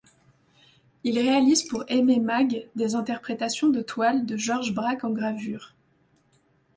[1.03, 5.75] Il réalise pour Aimé Maeght des interprétations de toiles de Georges Braque en gravure.